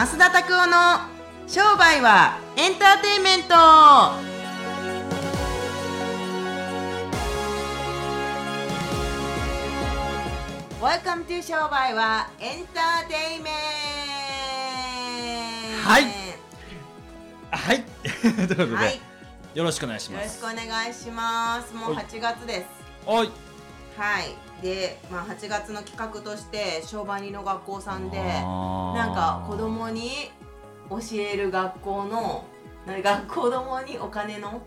[0.00, 0.76] 増田拓夫の
[1.46, 3.54] 商売はエンターテインメント。
[10.80, 13.52] ワ e 商売はエンターテインメン
[15.84, 15.90] ト。
[15.90, 16.04] はい。
[17.50, 17.84] はい。
[18.00, 19.00] ということで、はい。
[19.52, 21.74] よろしくお願いしよろしますくお願いします。
[21.74, 22.06] もうはい。
[22.06, 22.66] 8月です。
[23.04, 23.30] おい。
[23.98, 30.30] はいで、まあ、8月の企画として商売人の学校さんでなんか子供に
[30.88, 32.44] 教える学校の
[32.86, 34.60] な学子供にお金の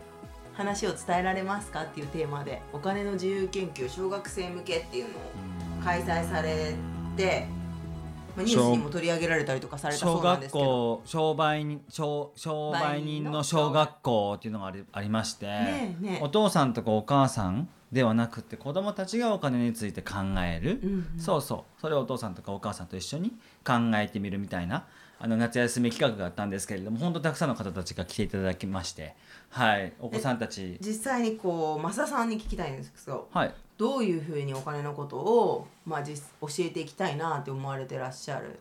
[0.54, 5.12] 話を伝えられますかっていうテーマでお金の自由研究小学生向けっていうのを
[5.84, 6.74] 開催され
[7.16, 7.46] て、
[8.36, 10.64] まあ、ニュースにも取り上げられたりとかされた小学そうなんですけど。
[10.64, 21.20] 校商売人商商売人の小学校っていうのがありありまして、ねえねえお父さんとかお母さんではなくて子供たちがお金について考える、うんうん。
[21.20, 21.80] そうそう。
[21.80, 23.30] それをお父さんとかお母さんと一緒に
[23.64, 24.86] 考えてみるみたいな
[25.18, 29.14] あの夏休み企画があったんですけれども本当たくさんの方たちが来ていただきまして。
[29.48, 29.92] はい。
[30.00, 30.76] お子さんたち。
[30.80, 33.54] 実際にこう増田さんに聞きたいんですけどはい。
[33.78, 38.58] どういうふうにお金のことを、まあ、実教えていきたいなって思われてらっしゃる？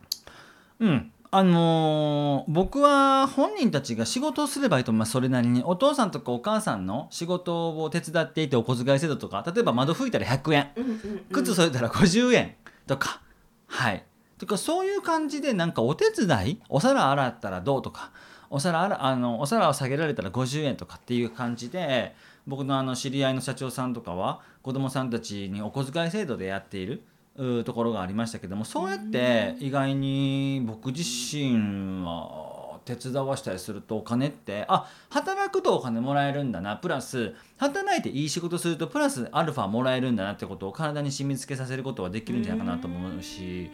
[0.79, 5.63] うんあのー僕は本人たちが仕事をすればいいと思いますそれなりに。
[5.65, 9.43] お父さんとかお母さんの仕事を手伝っていてお小遣い制度とか。
[9.51, 10.71] 例えば窓拭いたら100円。
[10.75, 11.25] うんうんうん。
[11.31, 13.21] 靴添えたら50円とか、
[13.65, 14.03] はい。
[14.37, 18.11] とかそういう感じでなんかお手伝いお皿洗ったらどうとか。
[18.51, 22.13] お皿洗あのお皿を下げられたら50円とかっていう感じで
[22.45, 27.01] 僕のあの知り合いの社長さんとかは子供さんたちにお小遣い制度でやっている
[27.37, 43.71] うーところがありましたけどもそうやって意外に僕自身は手伝わしたりするとお金ってあ働くとお金もらえるんだなプラス働いていい仕事するとプラスアルファもらえるんだなってことを体に染み付けさせることはできるんじゃないかなと思うし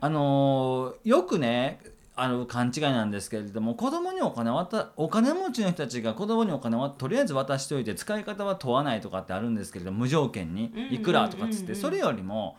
[0.00, 1.80] あのーよくね
[2.20, 11.62] あの勘違いなんですけれども子供にお金渡お金持ちの人たちが子供にお金をとりあえず渡しておいて使い方は問わないとかってあるんですけれども無条件にいくらとかっつっうん。
[11.62, 12.56] うんうんうんてそれよりも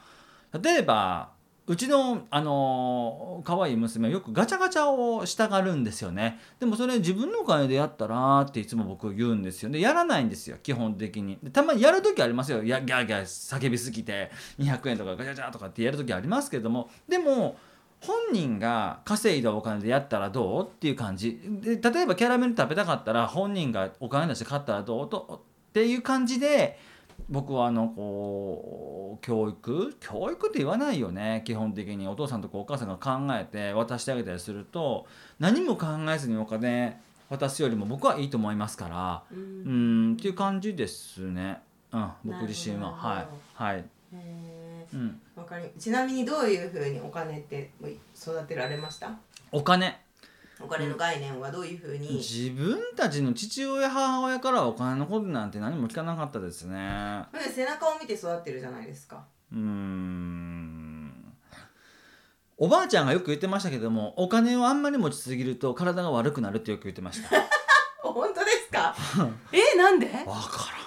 [0.62, 1.32] 例えば
[1.70, 6.40] うちのあの可愛い娘はよくガチャガチャをしたがるんですよね。
[6.60, 9.70] でもそれ自分のお金でやったらっていつも僕言うんですよ。
[9.70, 11.38] でやらないんですよ基本的に。
[11.54, 12.64] たまにやる時ありますよ。
[12.64, 16.90] やギャーギャー叫びすぎて200円とかガチャガチャとかってやる時ありますけども。
[17.08, 17.56] でも
[18.02, 21.40] 本人が稼いだお金でやったらどうっていう感じ。
[21.62, 26.80] で例えばキャラメル食べたかったら本人がお金出して買ったらどうとっていう感じで
[27.28, 29.96] 僕はあのこう教育？
[30.00, 32.08] 教育って言わないよね基本的に。
[32.08, 35.08] お父さんとかお母さんが考えて渡してあげたりすると
[35.40, 39.24] 何も考えずにお金渡すよりも僕はいいと思いますから。
[39.32, 42.92] ううんんっていう感じですね、うん、僕自身は。
[42.92, 43.28] はい。
[43.54, 47.70] はい、へうん、かりちなみにどういうふうにお金って
[48.16, 49.12] 育てられました？
[49.52, 50.00] お金
[50.62, 57.24] お金の概念はどういうふうに、自分たちの父親母親からはお金のことなんて何も聞かなかったですね。
[57.56, 59.24] 背中を見て育ってるじゃないですか。
[59.52, 61.34] うーん。
[62.58, 67.30] おばあちゃんがよく言ってましたけどもお金をあんまり持ちすぎると体が悪くなるってよく言ってました。
[68.04, 68.94] 本当ですか？
[69.54, 70.08] えなんで？
[70.26, 70.80] わからん。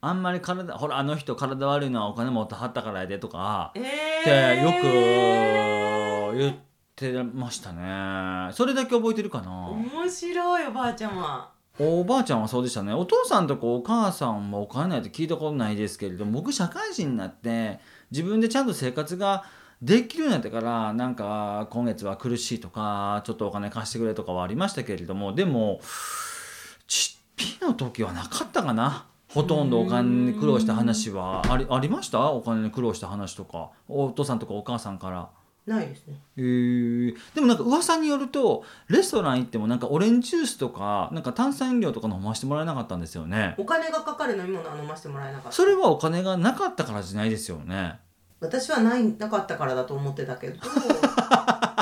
[0.00, 3.80] あんまり体ほらあの人体悪いのはお金持ってはったからやでとかえ
[4.20, 4.70] ってー、よ
[6.32, 6.67] く言って
[7.34, 8.52] ましたね。
[8.52, 9.68] それだけ覚えてるかな？
[9.70, 11.50] 面白いおばあちゃんは。
[11.80, 12.92] おばあちゃんはそうでしたね。
[12.92, 17.78] お父さんとかお母さんもお金ないって聞いたことないですけれども僕社会人になって
[18.10, 19.44] 自分でちゃんと生活が
[19.80, 25.80] できるようになってからなんか今月は苦しいとかちょっとお金貸してくれとかはありましたけれどもでも
[26.88, 29.06] ちっぴの時はなかったかな。
[29.28, 31.42] ほとんどお金に苦労した話は。
[31.52, 32.32] ありありました？
[32.32, 33.70] お金に苦労した話とか。
[33.86, 35.28] お父さんとかお母さんから。
[35.68, 36.14] ないですね。
[36.36, 37.16] へー。
[37.34, 43.54] でもなんか噂によるとレストラン行ってもなんかオレンジジュースとかなんか炭酸飲料とか飲ませてもらえなかったんですよね。
[43.56, 45.52] お金がかかる飲み物は飲ませてもらえなかった。
[45.52, 47.98] それはお金がなかったからじゃないですよね。
[48.40, 50.68] 私はないなかったからだと思ってたけど で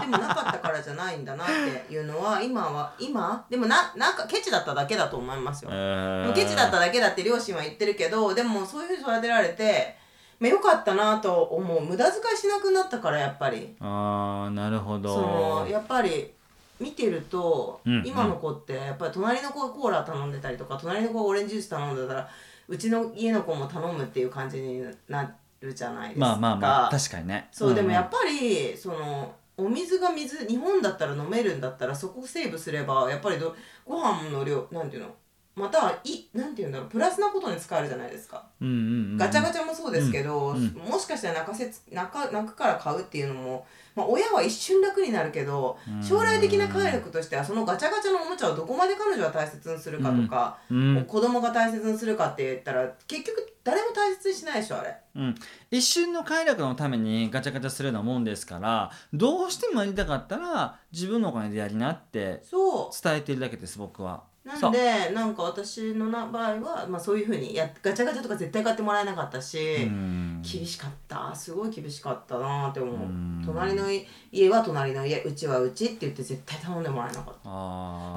[0.07, 6.33] もなかったからじゃないんだなっていうのは今は今でもななんかケチだっただけだと思いますよ、えー。
[6.35, 9.99] ケチだっただけだって両親は言ってるけどでもそういうふうに育てられて、
[10.39, 11.81] まあ、よかったなと思う。
[11.85, 13.75] 無駄遣いしなくなったからやっぱり。
[13.81, 16.33] あーなるほそどのやっぱり
[16.79, 22.29] 見てると、うん今の子ってやっぱり隣の子がコーラ頼んでたりとか隣の子がオレンジジュース頼んでたら
[22.69, 26.27] うちの家の子も頼むっていう感じになるじゃないですか。
[26.27, 27.49] まあまあまあ確かにね。
[27.53, 33.55] そう、でもやっぱぱりそのお水が水日本だったら飲めるんだったらそこをセーブすればやっぱりど
[33.87, 35.15] ご飯の量なんていうの
[35.57, 38.79] またはいなんて言うんだろうプラスなことに使えるじゃないですか、うんうんう
[39.15, 40.57] んガチャガチャもそうですけど、うん。
[40.57, 46.03] うんもしかしたら泣かせ泣か泣くから買うっていうのも、まあ、親は一瞬楽になるけどうん。
[46.03, 51.05] 将来的な快楽としてはそのガチャガチャのおもちゃをどこまで彼女は大切にするかとか、うん。
[51.07, 54.95] 子供が大切にするかって言ったら結局誰も大切にしないでしょあれ。
[55.17, 55.35] うん、
[55.71, 63.03] 一瞬の快楽のためにガチャガチャするようなもんですからどうしてもやりたかったら自分のお金でやりなってそう。
[63.03, 64.25] 伝えてるだけです僕は。
[64.47, 70.41] なんでなんか私のな場合は、まあ、そういうふうにやガチャガチャとか絶対買ってもらえなかったし、うん。
[70.43, 71.35] 厳しかった。
[71.35, 73.43] すごい厳しかったなって思う、うん。
[73.45, 73.85] 隣の
[74.31, 77.51] 家は隣の家うちはうちって言って絶対頼んでもらえなかった。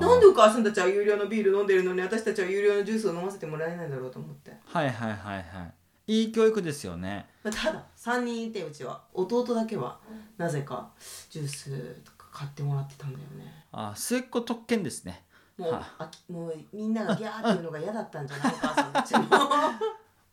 [0.05, 1.95] なんでお母さんたちは有料のビール飲んでるの？
[1.95, 5.73] に私たちは有料のジュースを飲ませてもらえないんだろうと思って、はいはいはいはい。
[6.21, 7.27] いい教育ですよね。
[7.43, 9.01] まあ、ただ3人いてうちは。
[9.13, 9.99] 弟だけは
[10.37, 10.89] なぜか
[11.29, 11.71] ジュース
[12.03, 13.51] とか買ってもらってたんだよね。
[13.71, 15.23] あ末っ子特権ですね。
[15.59, 16.07] もうはあ。
[16.07, 19.21] きもうみんながギャーっていうのが嫌だったんじゃないお母さんたちも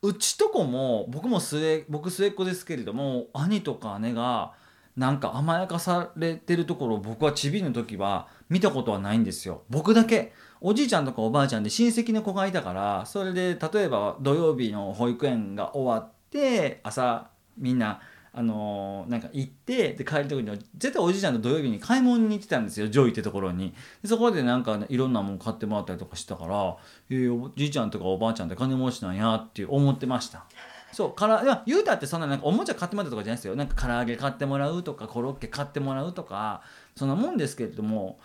[0.02, 4.52] うちとこも僕も末僕末っ子ですけれども兄とか姉が
[4.96, 9.62] なんか甘やかされてるところを僕はちびの時は見たことはないんですよ。
[9.68, 10.32] 僕だけ。
[10.60, 17.28] おじいちゃんとかおばあちゃんで親戚の子がいたからそれで例えば土曜日の保育園が終わって朝
[17.58, 18.00] みんな
[18.38, 23.72] あのなんか行ってで帰る時には絶対おじいちゃんと土曜日に買い物に行ってたんですよジョイってところに。
[24.04, 26.76] そこでなんか、ね、いろんなもん買ってもらったりとかしてたから
[27.08, 30.44] えーおじいちゃんとかおばあちゃんって金持ちなんやって思ってました。
[30.92, 36.62] そうからいや言うたってそんななんかおもちゃ買ってもらったとかじゃないですよなんか唐揚げ買ってもらうとかコロッケ買ってもらうとか
[36.94, 38.18] そんなもんですけれども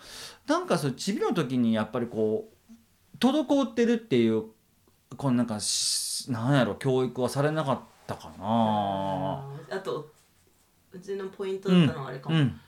[0.46, 4.44] なんかそうちびの時にやっぱりこう滞ってるっていう
[5.16, 9.44] このなんかしなんやろ教育はされなかったかな。
[9.70, 10.10] あと
[10.90, 12.60] うちのポイントだったのはあれかも、うん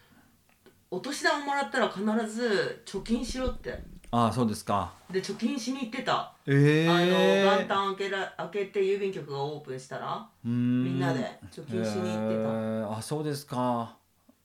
[0.94, 3.76] お年玉もらったら必ず貯金しろって。
[4.12, 4.92] ああそうですか。
[5.10, 11.19] で貯金しに行ってた、えあのえ元旦開けら開けて郵便局がオープンしたらみみんなで
[11.50, 13.96] 貯金しに行ってた、あそうですか。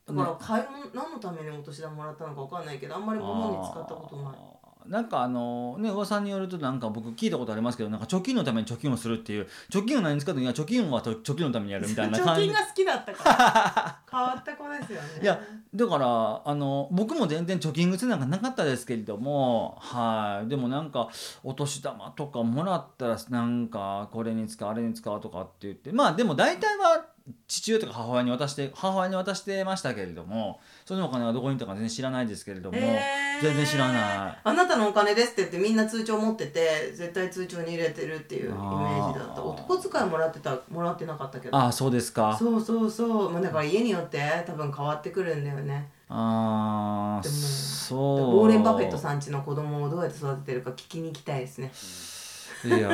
[0.08, 14.00] だから買い物何のためにお年玉もらったのかわかんないけどあんまり物に使ったことないなんかあのね噂によるとなんか僕聞いたことありますけどなんか貯金のために貯金をするっていう貯金を何に使うのいや貯金はと貯金のためにやるみたいな貯感じ金が好きだったから。
[14.10, 15.08] 変わった子ですよね。
[15.22, 15.40] いや
[15.76, 20.50] だからあの僕も全然貯金癖なんかなかったですけれどもはい。
[20.50, 21.10] でもなんか
[21.44, 27.06] お年玉とかもらったらなんかこれに使うあれに使うとかって言ってまあでも大体は
[27.48, 34.38] 父親とか母親に渡して母親に渡してましたけれどもそのお金はどこに行ったか全然知らないですけれども、えー全然知らない。
[34.44, 39.44] あなたのお金ですって言ってみんな通帳持ってて絶対通帳に入れてるっていうイメージだった。
[39.44, 41.58] 男使いもらってたもらってなかったけど。
[41.58, 42.36] ああそうですか。
[42.38, 45.90] そうそうそう、まあ、だから家によって多分変わってくるんだよね。
[46.10, 48.00] ああでもそう。
[48.40, 51.72] ウォーレン・バフェットさんちの子供をどうやって育ててるか聞きに行きたいですね
[52.66, 52.90] いや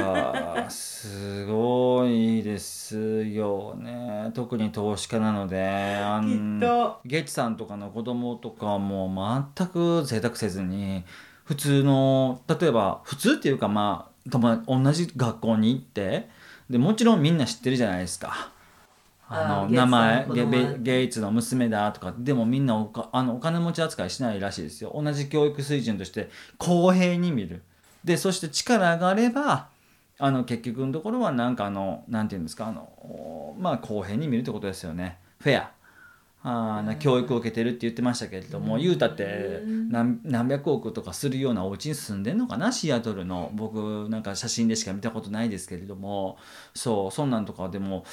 [0.68, 4.32] ーすごいですよね。
[4.36, 5.60] 特に投資家なので
[6.04, 6.60] あん
[7.04, 11.04] ゲイツさんとかの子供とかも全く贅沢せずに
[11.46, 16.30] 普通の例えば普通っていうかまあ同じ学校に行って
[16.70, 18.52] でもちろんみんな知ってるじゃないですか。
[19.28, 20.28] あの名前
[20.78, 24.92] ゲイツの娘だとかでもみんなおかあのお金持ち扱いしないらしいですよ。
[24.96, 26.30] 同じ教育水準として
[26.60, 27.64] 公平に見る
[28.06, 29.68] でそして力があれば
[30.18, 35.18] あの結局のところはなんかあのなんていうんですかあのおまあ公平に見るってことですよね。
[35.40, 35.72] フェア。
[36.48, 43.50] あーな教育を受けてるって言ってましたけれども、言うたって何何百億とかするようなお家に住んでんのかなシアトルの。
[43.56, 46.38] 僕なんか写真でしか見たことないですけれども。
[46.76, 48.06] そうそんなんとかでも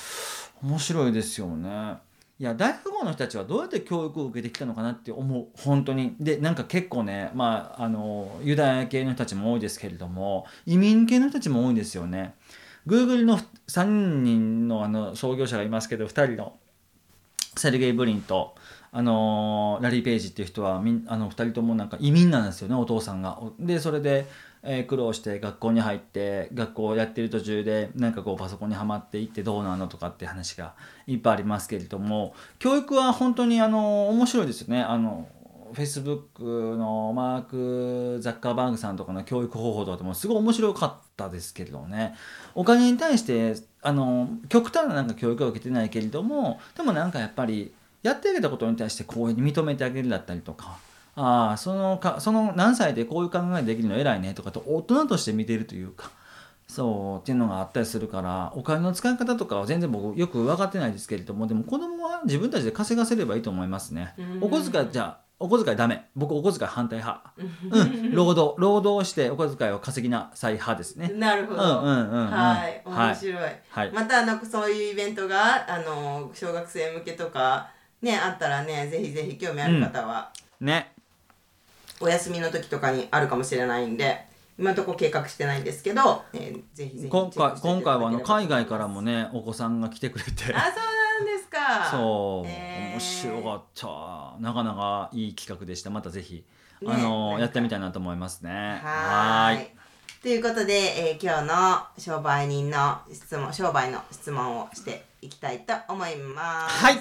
[0.63, 1.99] 面白いですよね。
[2.43, 12.35] いや大富豪の人たちはどうやって教育を受けてきたのかなって思う本当にでなんか結構ねまああのユダヤ系の人たちも多いですけれども移民系の人たちも多いんですよね。
[12.85, 16.59] Google の3人のあの創業者がいますけど2人の
[17.57, 18.57] セルゲイ・ブリンと、
[18.91, 23.39] あのラリー・ペイジっていう人はあの2人ともなんか移民なんですよねお父さんが。
[23.61, 24.27] でそれで、
[24.65, 30.75] え苦労して学校に入って学校をやってる途中でなんかこうパソコンにはまっていってどうなのとかって話が
[31.07, 34.83] いっぱいありますけれども教育は本当にあの面白いですよね。
[34.83, 35.29] あの
[35.73, 42.15] フェイスブックのマーク・ザッカーバーグさんとかの教育方法とかでもすごい面白かったですけれどもね
[42.55, 50.77] お金に対してあの極端ななんか教育は受けてないけれどもでもなんかやっぱりやってあげたことに対して公平に認めてあげるだったりとか
[51.15, 56.11] ああそのかその何歳でこういう考えできるの偉いねとかと大人として見てるというか
[56.67, 64.15] そうっていうのがあったりするからお金の使い方とかは全然僕よく分かってないですけれどもでも子供は自分たちで稼がせればいいと思いますね。
[64.17, 64.45] うん。
[64.45, 66.09] お小遣いじゃあお小遣いダメ。
[66.15, 67.33] 僕お小遣い反対派。
[67.37, 68.15] うん。
[68.15, 71.13] 労働労働してお小遣いを稼ぎなさい派ですね。
[71.15, 72.31] なるほど、うんうんうんうん。
[72.31, 72.83] はい。
[72.87, 73.09] はい。
[73.09, 73.93] 面白い、はい。
[73.93, 77.69] またなんかそういうイベントがあの小学生向けとか
[78.01, 80.92] ねあったらねぜひぜひ興味ある方は、ね
[82.03, 84.27] お休みの時とかにあるかもしれないんで
[84.59, 90.31] 今のところ計画してないんですけど、えーぜひぜひ今回今回はあの海外からもねお子さんが来てくれて。
[90.31, 91.91] あそうなんですか。
[91.91, 92.91] そう、へー。
[92.93, 94.41] 面白かった。
[94.41, 95.91] なかなかいい企画でした。
[95.91, 96.45] またぜひ、
[96.83, 98.81] ねあのやってみたいなと思いますね。
[98.83, 99.71] はーい。
[100.23, 100.75] ということで、
[101.15, 106.85] えー今日の商売人の質問商売の質問をしていきたいと思います。
[106.85, 106.97] はい。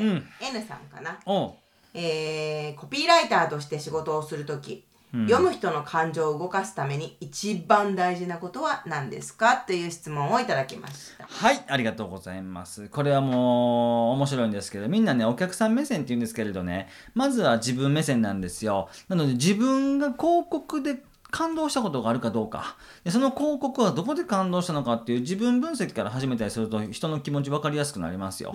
[0.00, 0.28] うん。
[0.40, 1.54] N さんかな、おう
[1.98, 4.84] えーコピーライターとして仕事をするとき、
[5.14, 9.56] うん読む人の感情を動かすために一番大事なことは何ですか？
[9.56, 11.26] という質問をいただきました。
[11.26, 12.88] はい、ありがとうございます。
[12.90, 18.90] これはもう面白いんですけど、みんなね、お客さん目線って言うんですけれどね、まずは自分目線なんですよ。
[19.08, 21.02] なので自分が広告で
[21.36, 22.76] 感動したことがあるかどうか。
[23.04, 28.54] でその広告はどこで感動したのかっていう自分分析から始めたりすると人の気持ち分かりやすくなりますよ。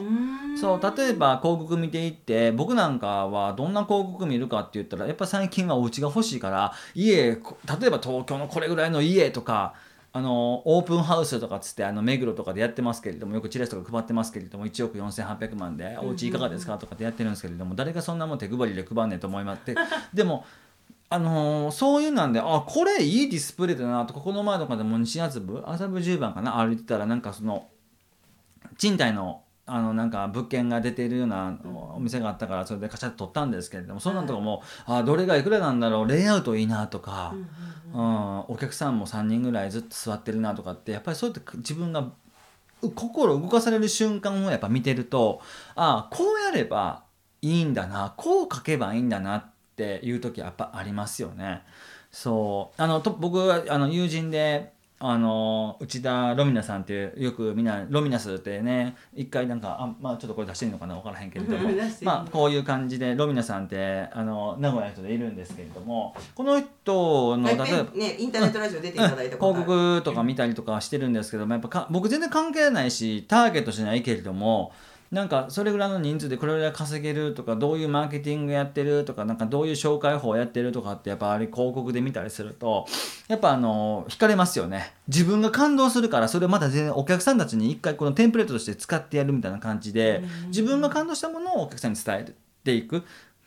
[0.60, 9.76] そう例えば広告見ていって僕なんかはどんな広告見るかって言ったらやっぱ最近はお家が欲しいから家こ例えば東京のこれぐらいの家とか
[10.14, 19.76] あのオープンハウスとかっつってあの目黒とかでやってますけれどもよくチラシとか配ってますけれども1億4800万でお家いかがですかとかってやってるんですけれども誰がそんなもん手配りで配んねんと思いまって。
[20.14, 20.46] でも
[21.14, 27.68] あのーそういうなんであこれいいディスプレイだなとかこの前とかでも西麻布麻布十番かな歩いてたらなんかその
[28.78, 31.58] 賃貸のあのなんか物件が出ているような
[31.96, 37.36] お店があったからそれでカシャッと撮ったんですけれどもそんなんとかも、あどれがいくらなんだろうレイアウトいいなとか、
[37.94, 42.10] うんお客さんも3人ぐらいずっと座ってるなとかってやっぱりそうやって自分が
[42.82, 45.42] う心動かされる瞬間をやっぱ見てると
[45.76, 47.04] ああこうやれば
[47.42, 49.51] いいんだなこう書けばいいんだなって
[50.04, 51.62] いう時はやっぱありますよね。
[52.12, 52.82] そう。
[52.82, 54.74] あのと僕はあの友人で
[55.04, 61.70] あの内田ロミナさんっていうよくみんなロミナスってね一回なんかあまあちょっとこれ出していいのかな分からへんけれども
[62.04, 69.66] まあこういう感じでロミナさんってあの名古屋の人でいるんですけれどもこの人のはい例えばね、インターネットラジオ出ていただいた広る。
[69.66, 74.72] 告とか見たりとかしてるんですけどもやっぱか僕全然関係ないしターゲットしないけれども
[75.12, 82.86] なんかそれぐらいの人数でこれぐらい稼げるとかどういうマーケティングやってるとかなんかどういう紹介法やってるとかってやっぱあれ広告で見たりすると
[83.28, 84.94] やっぱあの惹かれますよね。
[85.10, 93.04] 自分が感動するからそれをまた全然お客さんたちに一回このテンプレートとして使ってやるみたいな感じで自分が感動したものをお客さんに伝えていく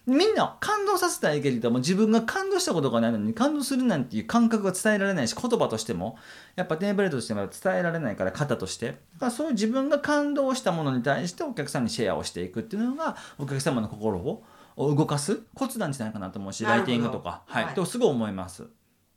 [0.06, 6.18] みんな感動させたいけれども自分が感動したことがないのに感動するなんていう感覚が伝えられないし言葉としても
[6.56, 8.86] やっぱテートとしても伝えられないから型として。
[8.88, 14.44] だからそういう自分が感動したものに対してお客さんにシェアをしていくっていうのがお客様の心を
[14.76, 17.42] 動かすコツなんじゃないかなと思うしライティングとか。
[17.46, 17.74] はい、はい。
[17.74, 18.64] とすごい思います。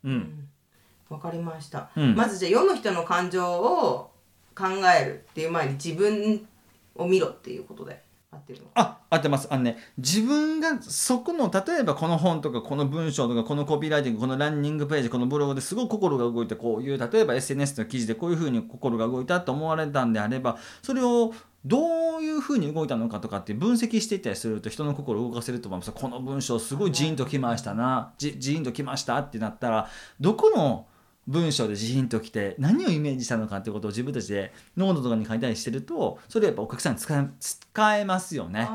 [0.05, 0.49] うん、うん。
[1.09, 2.15] わかりました、うん。
[2.15, 4.11] まずじゃあ読む人の感情を
[4.55, 4.65] 考
[4.99, 6.47] えるっていう前に自分
[6.95, 8.06] を見ろっていうことで
[8.37, 9.47] 合ってるのあ合ってます。
[9.49, 21.33] あのね自分がそこの例えばこの本とかこの文章とかこのコピーライティングこのランニングページこのブログですごい心が動いてこういう例えば SNS の記事でこういうふうに心が動いたと思われたんであればそれを
[21.65, 25.91] どういうふうに動いたのかとかって分析していったりすると人の心を動かせると思います。
[25.91, 28.13] この文章すごいジーンときましたな。
[28.17, 29.89] ジーンときましたってなったら
[30.19, 30.85] どこの
[31.27, 38.67] 文章でジーンときて何をイメージしたのかってことを自分たちでノートとかに書いたりしてるとそれやっぱお客さんに使え使えますよね。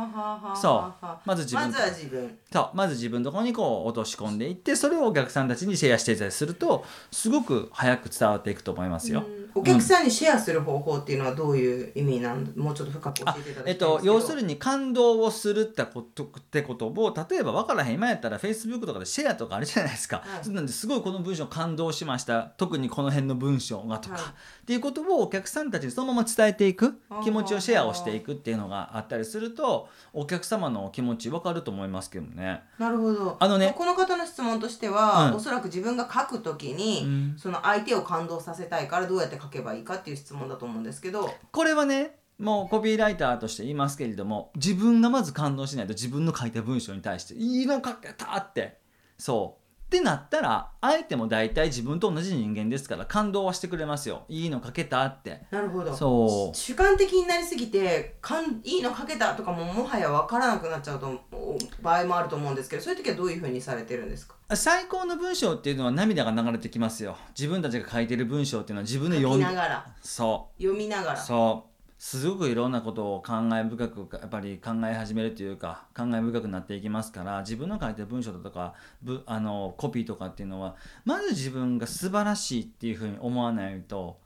[0.61, 1.07] そう。
[1.25, 1.67] まず自分。
[1.67, 2.39] まずは自分。
[2.53, 2.71] そう。
[2.75, 9.25] まず自分のところにこう落とし込んでいってそれをお客さんたちにシェアしていたりするとすごく早く伝わっていくと思いますよ。
[9.27, 12.53] うんお客さんにシェアする方法っていうのはどういう意味なん？
[12.57, 14.15] もうちょっと深く教あえていただきたいんえっと、ですけど。
[14.15, 20.49] 要するに感動をするってことってことを例えば分からへん今やったら Facebook とかでシェアとかあるじゃないですか、はい。
[20.51, 22.43] なんですごいこの文章感動しました。
[22.57, 24.25] 特にこの辺の文章がとか、はい。
[24.25, 32.63] っていうことをお客さんたちにそのまま伝えていく気持ちをシェアをしていくっていうのがあったりするとお客様の気持ち分かると思いますけどね。
[32.79, 33.37] なるほど。
[33.39, 35.37] あのねこの方の質問としては、うん。
[35.37, 37.35] おそらく自分が書くときに、うん。
[37.37, 48.79] その相手を感動させたいからどうやって書けばいいかっていう質問だと思うんですけどこれはねもうコピーライターとして言いますけれども自分がまず感動しないと自分の書いた文章に対して「いいの書けた!」って
[49.19, 49.62] そう
[49.93, 55.43] ってなったら相手も大体自分と同じ人間ですから感動はしてくれますよ「いいの書けた!」って。
[55.51, 55.95] なるほど。
[55.95, 56.57] そう。
[56.57, 64.35] 主観的になりすぎてかんいいの書けたとかももはや分からなくなっちゃうとお場合もあると思うんですけどそういう時はどういうふうにされてるんですか？
[64.57, 67.17] 最高の文章っていうのは涙が流れてきますよ。
[67.39, 69.87] 自分たちが書いてる文章っていうのは自分で読みながら。
[70.01, 71.23] そ読みながら。
[71.23, 71.72] うそう
[72.05, 84.19] すごくいろんなことを考え深くやっぱり考え始めるというか考え深くなっていきますから自分の書いてる文章だとかぶあのコピーとかっていうのはまず自分が素晴らしいっていうふうに思わないと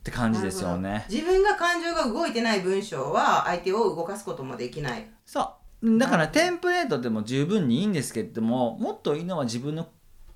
[0.00, 1.04] って感じですよね。
[1.10, 9.86] 自分が感情が動いてない文章は相手を動かすこともできないそうだからテンプレートでも十分にいいんですけれどももっといいのは自分の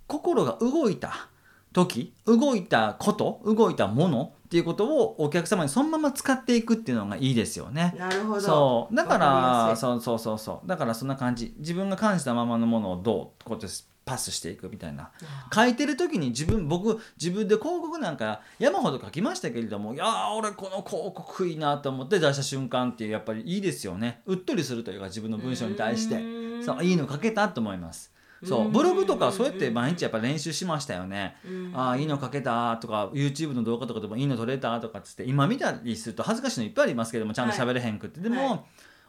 [0.09, 1.31] 心が動いた
[1.73, 7.95] 時動いたこと動いたものっていうことをお客様にそのまま使っていくっていうのがいいですよね。
[7.99, 8.41] なるほど。
[8.43, 8.95] そう。
[8.95, 10.69] だからそうそうそうそう。
[10.69, 11.55] だからそんな感じ。
[11.57, 13.67] 自分が感じたままのものをどうこうやって
[14.05, 15.11] パスしていくみたいな。
[15.55, 24.21] 書いてる時に自分僕自分で広告なんか山ほど書きましたけれどもいやー俺この広告いいなと思って出した瞬間ってやっぱりいいですよね。
[24.27, 26.43] うっとりするというか自分の文章に対して。
[26.63, 28.13] そういいの書けたと思います
[28.45, 28.65] そう。
[28.67, 28.73] うん。
[28.73, 31.37] ブログとかそうやって毎日やっぱ練習しましたよね。
[31.47, 31.73] うん。
[31.75, 38.61] ああいいの書けたとか YouTube の動画とかでもいいの撮れたとかっつって今見たりすると恥ずかしいのいっぱいありますけどもちゃんと喋れへんくって、でも、はい。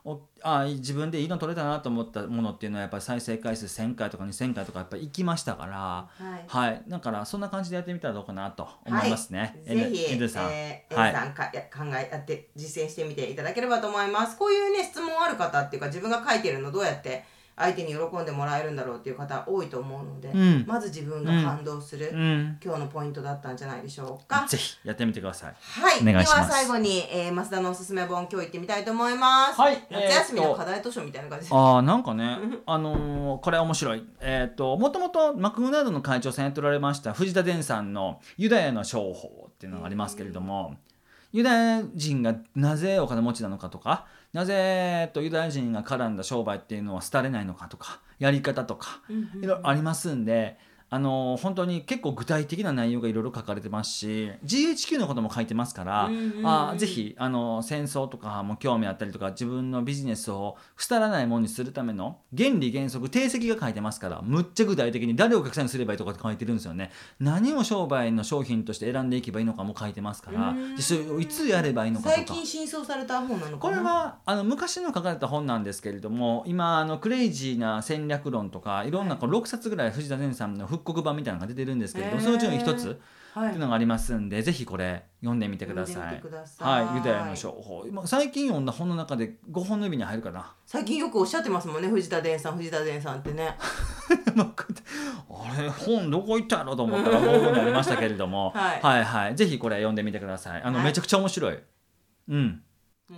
[0.05, 6.45] おあー自分でいいの撮れたなと思ったものっていうのはやっぱり再生回数1000回とか2000回とかやっぱり行きましたからはい。
[6.45, 6.83] はい。
[6.89, 11.33] だからそんな感じでやってみたらどうかなと思いますね、はい、ぜひ、エヌさん、えー、はいさん。
[11.33, 14.37] か、や考えやって実践してみていただければと思います。
[14.37, 17.23] こういうね質問ある方っていうか自分が書いてるのどうやって
[17.55, 24.45] 相手に喜んでもらえるんだろうっていう方多いと思うので、うんまず自分が感動する、うん今日のポイントだったんじゃないでしょうか。
[24.47, 29.59] ぜひやってみてくださいはい、では最後に、えー、増田のおすすめ本今日行ってみたいと思います。
[29.59, 31.55] はい夏休みの課題図書みたいな感じで。
[31.55, 34.07] あーなんかね、 あのーこれ面白い。
[34.19, 40.75] えっ、と、もともとマクドナルドの会長さんやっておられました藤田伝さんのユダヤの商法っていうのがありますけれども、
[41.31, 50.57] ユダヤ人がなぜお金持ちなのかとか、なぜ、と、ユダヤ人が絡んだ商売っていうのは廃れないのかとか、やり方とか、うんうんいろいろありますんで、
[50.93, 66.91] あのー本当に結構具体的な内容がいろいろ書かれてますし GHQ のことも書いてますから、うんうんうんあーぜひ、あのー戦争とかも興味あったりとか自分のビジネスを廃らないものにするための原理原則定石が書いてますからむっちゃ具体的に誰をお客さんにすればいいとかって書いてるんですよね。
[67.19, 70.55] 何を商売の商品として選んでいけばいいのかも書いてますから
[71.19, 72.15] いつやればいいのかとか。
[72.17, 73.57] 最近新装された本なのかな？
[73.57, 82.99] これはあの昔の書かれた本なんですけれども今あのクレイジーな戦略論とかいろんなこう6冊ぐらい藤田善さんの復刻版みたいなのが出てるんですけれどもそのうちの一つ
[83.33, 83.47] はい。
[83.47, 86.21] っていうのがありますんでぜひこれ読んでみてください。
[86.59, 90.53] はいユダヤの商法今最近読んだ本の中で5本の指に入るかな？
[90.67, 93.57] 最近よくおっしゃってますもんね藤田伝さん藤田伝さんってね。
[95.29, 98.81] あれ本どこ行ったのと思ったら5本にありましたけれども、 はい。
[98.81, 99.35] はいはい。
[99.35, 100.61] ぜひこれ読んでみてください。
[100.63, 100.85] あの、はい。
[100.85, 101.59] めちゃくちゃ面白い。
[102.29, 102.63] うん。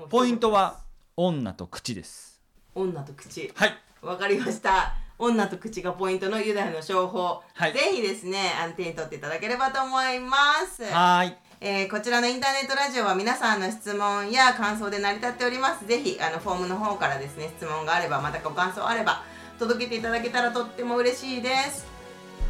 [0.09, 0.79] ポイントは
[1.15, 2.41] 女と口です。
[2.73, 3.51] 女と口。
[3.55, 3.77] はい。
[4.01, 4.95] わかりました。
[5.17, 10.37] 女と口がポイントのユダヤの商法、はいぜひですね、あの手に取っていただければと思いま
[10.69, 10.83] す。
[10.83, 15.87] はーいえーこちらのインターネットラジオは皆さんの質問や感想で成り立っております。
[15.87, 19.23] ぜひあのフォームの方からですね、質問があれば、またご感想あれば
[19.57, 21.87] 届けていただけたらとっても嬉しいです。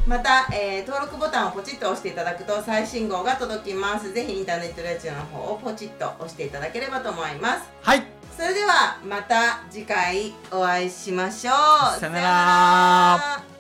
[0.08, 4.12] また、えー登録ボタンをポチッと押していただくと最新号が届きます。
[4.12, 7.70] ぜひインターネットラジオの方をポチッと押していただければと思います。
[7.84, 12.00] はいそれではまた次回お会いしましょう。
[12.00, 13.55] さよなら